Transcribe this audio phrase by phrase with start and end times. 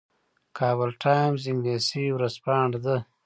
[0.57, 2.97] کابل ټایمز انګلیسي ورځپاڼه ده